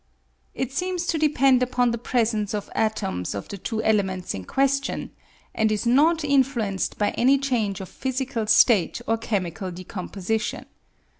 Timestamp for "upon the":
1.61-1.99